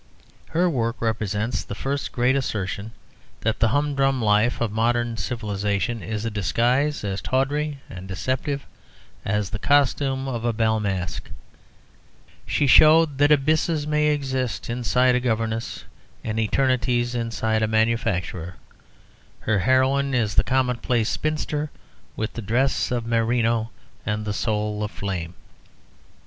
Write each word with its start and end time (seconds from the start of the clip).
Her 0.49 0.67
work 0.67 0.99
represents 0.99 1.63
the 1.63 1.75
first 1.75 2.11
great 2.11 2.35
assertion 2.35 2.91
that 3.41 3.59
the 3.59 3.67
humdrum 3.67 4.19
life 4.19 4.59
of 4.59 4.71
modern 4.71 5.15
civilisation 5.15 6.01
is 6.01 6.25
a 6.25 6.31
disguise 6.31 7.03
as 7.03 7.21
tawdry 7.21 7.77
and 7.87 8.07
deceptive 8.07 8.65
as 9.23 9.51
the 9.51 9.59
costume 9.59 10.27
of 10.27 10.43
a 10.43 10.53
bal 10.53 10.79
masqué. 10.81 11.27
She 12.47 12.65
showed 12.65 13.19
that 13.19 13.31
abysses 13.31 13.85
may 13.85 14.07
exist 14.07 14.71
inside 14.71 15.13
a 15.13 15.19
governess 15.19 15.83
and 16.23 16.39
eternities 16.39 17.13
inside 17.13 17.61
a 17.61 17.67
manufacturer; 17.67 18.55
her 19.41 19.59
heroine 19.59 20.15
is 20.15 20.33
the 20.33 20.43
commonplace 20.43 21.09
spinster, 21.09 21.69
with 22.15 22.33
the 22.33 22.41
dress 22.41 22.89
of 22.89 23.05
merino 23.05 23.69
and 24.03 24.25
the 24.25 24.33
soul 24.33 24.83
of 24.83 24.89
flame. 24.89 25.35